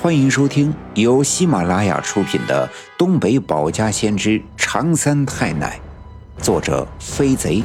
[0.00, 5.80] 欢迎收听由喜马拉雅出品的《东北保家先知长三太奶》，
[6.40, 7.64] 作者飞贼，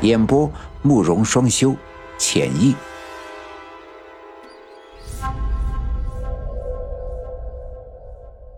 [0.00, 0.48] 演播
[0.82, 1.74] 慕容双修，
[2.16, 2.76] 浅意。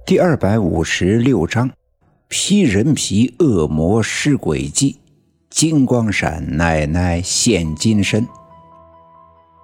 [0.05, 1.71] 第二百五十六章：
[2.29, 5.01] 披人皮恶魔施诡计，
[5.49, 8.29] 金光闪奶奶现金身。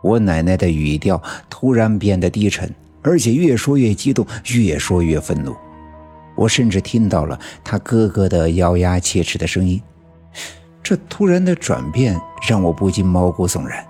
[0.03, 2.75] 我奶奶的语调突然变得低沉。
[3.03, 4.25] 而且越说越激动，
[4.55, 5.55] 越说越愤怒。
[6.35, 9.81] 我甚至听到了他咯咯的咬牙切齿的声音。
[10.83, 13.85] 这突然的转变让我不禁毛骨悚然。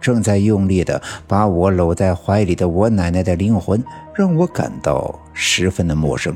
[0.00, 3.84] 正在用力的把我搂在怀里的我奶奶的灵魂，
[4.14, 6.34] 让我感到十分的陌生。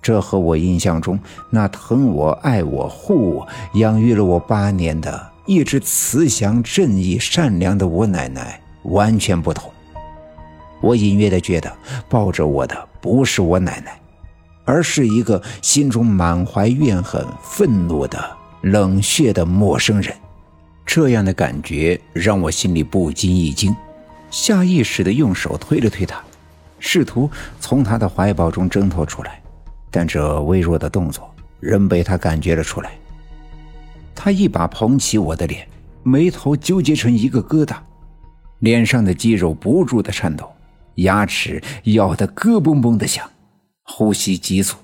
[0.00, 1.18] 这和我印象中
[1.50, 9.70] 那疼我、爱我、护我、养育了我八年的一直慈祥、正义、善良的我奶奶完全不同。
[10.80, 11.76] 我隐约的觉得，
[12.08, 14.00] 抱着我的不是我奶奶，
[14.64, 18.18] 而是一个心中满怀怨恨、愤怒的
[18.62, 20.14] 冷血的陌生人。
[20.86, 23.74] 这样的感觉让我心里不禁一惊，
[24.30, 26.22] 下意识的用手推了推他，
[26.78, 29.42] 试图从他的怀抱中挣脱出来。
[29.90, 32.92] 但这微弱的动作仍被他感觉了出来。
[34.14, 35.66] 他一把捧起我的脸，
[36.02, 37.76] 眉头纠结成一个疙瘩，
[38.58, 40.50] 脸上的肌肉不住的颤抖。
[40.98, 43.30] 牙齿咬得咯嘣嘣的响，
[43.82, 44.78] 呼吸急促，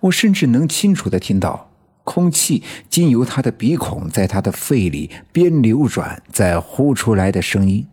[0.00, 1.70] 我甚至能清楚的听到
[2.04, 7.86] 空气经由他的鼻孔在他的肺里边流转再呼出来的声音。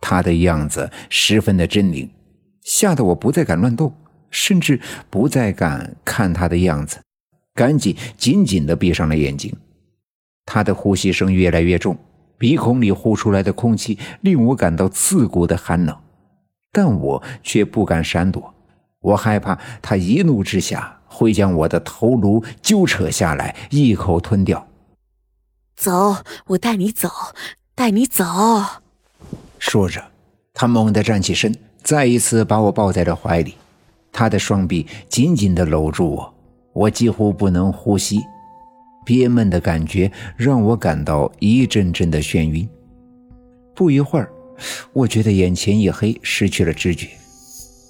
[0.00, 2.08] 他的样子十分的狰狞，
[2.62, 3.94] 吓得我不再敢乱动，
[4.30, 4.80] 甚至
[5.10, 7.00] 不再敢看他的样子，
[7.54, 9.54] 赶紧紧紧的闭上了眼睛。
[10.46, 11.98] 他的呼吸声越来越重，
[12.38, 15.94] 鼻孔里呼出来的空气令我感到刺骨的寒冷。
[16.76, 18.52] 但我却不敢闪躲，
[19.00, 24.68] 我害怕他一怒之下会将我的头颅揪扯下来，一口吞掉。
[25.74, 26.16] 走，
[26.48, 27.08] 我带你走，
[27.74, 28.22] 带你走。
[29.58, 30.04] 说着，
[30.52, 33.54] 他猛地站起身，再一次把我抱在了怀里。
[34.12, 36.34] 他的双臂紧紧地搂住我，
[36.74, 38.20] 我几乎不能呼吸，
[39.02, 42.68] 憋闷的感觉让我感到一阵阵的眩晕。
[43.74, 44.30] 不一会儿。
[44.92, 47.08] 我觉得眼前一黑，失去了知觉。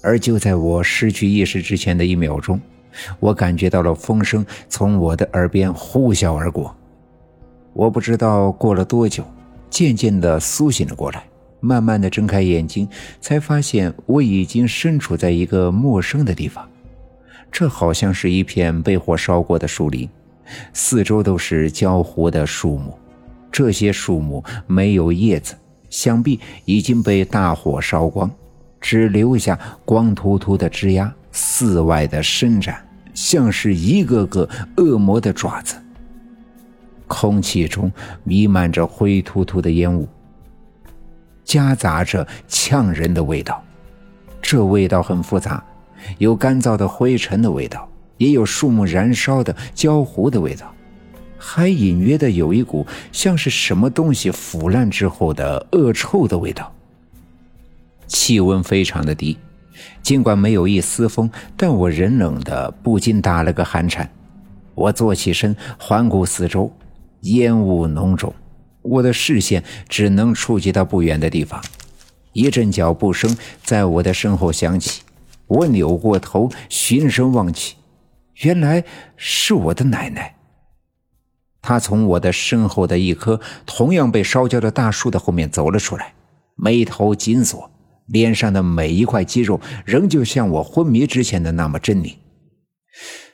[0.03, 2.59] 而就在我失去意识之前的一秒钟，
[3.19, 6.75] 我感觉到了风声从我的耳边呼啸而过。
[7.73, 9.23] 我不知道过了多久，
[9.69, 11.23] 渐渐地苏醒了过来，
[11.59, 12.87] 慢慢地睁开眼睛，
[13.19, 16.67] 才发现我已经身处在一个陌生的地方。
[17.51, 20.07] 这好像是一片被火烧过的树林，
[20.73, 22.97] 四周都是焦糊的树木，
[23.51, 25.55] 这些树木没有叶子。
[25.97, 28.29] 想必已经被大火烧光，
[28.79, 35.75] 只留下光秃秃的枝桠，四外的伸展，像是一个个恶魔的爪子。
[37.07, 37.91] 空气中
[38.23, 40.07] 弥漫着灰秃秃的烟雾，
[41.43, 43.59] 夹杂着呛人的味道。
[44.39, 45.63] 这味道很复杂，
[46.19, 50.71] 有干燥的灰尘的味道，也有树木燃烧的焦糊的味道。
[51.37, 56.73] 还隐约的有一股像是什么东西腐烂之后的恶臭的味道。
[58.07, 59.37] 气温非常的低，
[60.01, 64.09] 尽管没有一丝风，但我人冷的不禁打了个寒颤。
[64.73, 66.71] 我坐起身，环顾四周，
[67.21, 68.33] 烟雾浓重，
[68.81, 71.61] 我的视线只能触及到不远的地方。
[72.31, 75.01] 一阵脚步声在我的身后响起，
[75.47, 77.75] 我扭过头，循声望去，
[78.35, 78.83] 原来
[79.17, 80.36] 是我的奶奶。
[81.67, 86.13] 他从我的身后的一棵同样被烧焦的大树的后面走了出来，
[86.55, 87.69] 眉头紧锁，
[88.05, 92.15] 脸上的每一块肌肉仍旧像我昏迷之前的那么狰狞。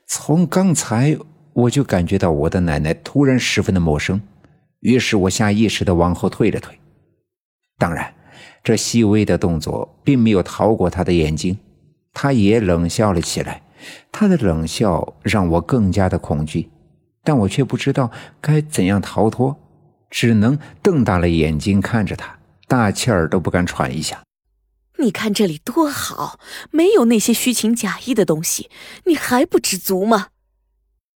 [0.07, 1.16] 从刚才
[1.53, 4.19] 我就感觉到我的奶奶突然十分的陌生，
[4.79, 6.75] 于是我下意识的往后退了退。
[7.77, 8.11] 当然，
[8.63, 11.55] 这细微的动作并没有逃过他的眼睛，
[12.11, 13.61] 他也冷笑了起来。
[14.11, 16.72] 他的冷笑让我更加的恐惧。
[17.23, 18.11] 但我却不知道
[18.41, 19.58] 该怎样逃脱，
[20.09, 22.37] 只能瞪大了眼睛看着他，
[22.67, 24.22] 大气儿都不敢喘一下。
[24.99, 26.40] 你看这里多好，
[26.70, 28.70] 没有那些虚情假意的东西，
[29.05, 30.28] 你还不知足吗？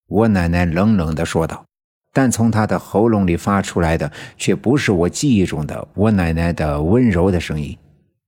[0.08, 1.66] 我奶奶冷冷地说道，
[2.14, 7.78] 但从她的喉咙里发出来的却不是我记忆中的我奶奶的温柔的声音，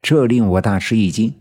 [0.02, 1.34] 这令我大吃一惊。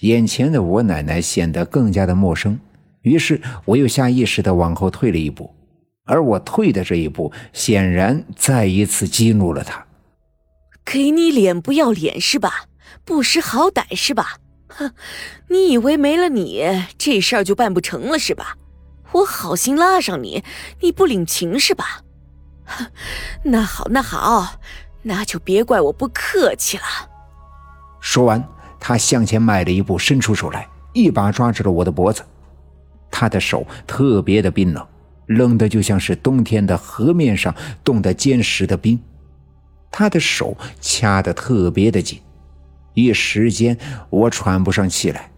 [0.00, 2.58] 眼前的我奶奶显得更加的陌生，
[3.02, 5.54] 于是我又下意识地往后退了一步。
[6.04, 9.86] 而我退的这一步，显然再一次激怒了他。
[10.84, 12.66] 给你脸不要脸是吧？
[13.04, 14.36] 不识好歹是吧？
[14.68, 14.92] 哼，
[15.48, 18.56] 你以为没了你这事儿就办不成了是吧？
[19.12, 20.44] 我好心拉上你，
[20.80, 22.02] 你不领情是吧？
[22.66, 22.86] 哼，
[23.44, 24.60] 那好那好，
[25.02, 26.84] 那就别怪我不客气了。
[28.00, 28.46] 说完，
[28.78, 32.22] 他向前迈了一步，伸出手来，一把抓住了我的脖子。
[33.10, 34.86] 他的手特别的冰冷，
[35.26, 38.98] 冷的就像是冬天的河面上冻得坚实的冰。
[39.90, 42.20] 他的手掐得特别的紧。
[42.94, 43.76] 一时间，
[44.10, 45.30] 我喘不上气来。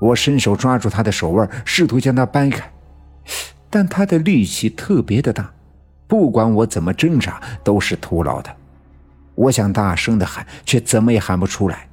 [0.00, 2.72] 我伸手抓住他的手腕，试图将他掰开，
[3.68, 5.52] 但他的力气特别的大，
[6.06, 8.56] 不管我怎么挣扎都是徒劳的。
[9.34, 11.88] 我想大声的喊，却怎么也喊不出来。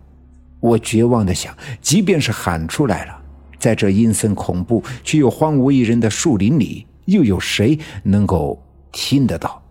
[0.59, 3.21] 我绝望的想，即便是喊出来了，
[3.59, 8.63] 在这阴森恐怖却又荒无一人的树林里，又有谁能够
[8.93, 9.61] 听得到？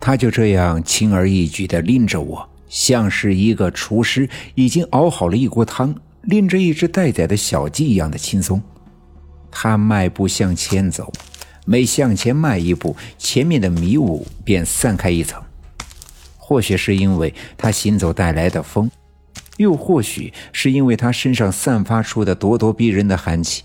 [0.00, 2.48] 他就这样轻而易举地拎着我。
[2.68, 8.60] 像是一个厨师已经熬好了一锅汤，拎着一只待宰的小鸡一样的轻松。
[9.52, 11.12] 他迈步向前走，
[11.64, 15.40] 每向前迈一步，前面的迷雾便散开一层。
[16.36, 18.90] 或许是因为他行走带来的风，
[19.56, 23.62] 又或许是因为他身上散发出的咄咄逼人的寒气。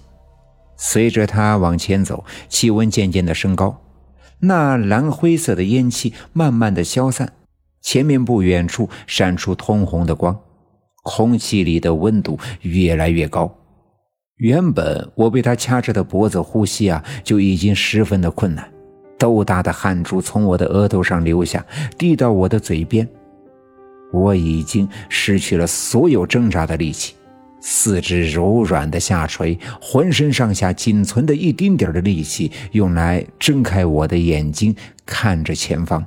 [0.83, 3.79] 随着他往前走，气温渐渐的升高，
[4.39, 7.33] 那蓝灰色的烟气慢慢的消散。
[7.83, 10.39] 前面不远处闪出通红的光，
[11.03, 13.55] 空气里的温度越来越高。
[14.37, 18.67] 原本我被他掐着的脖子呼吸啊，就已经十分的困难，
[19.19, 21.63] 豆大的汗珠从我的额头上流下，
[21.95, 23.07] 滴到我的嘴边。
[24.11, 27.13] 我已经失去了所有挣扎的力气，
[27.61, 34.75] 四肢柔软的下垂，浑身上下仅存的一丁点的力气，用来睁开我的眼睛，
[35.05, 36.05] 看着前方。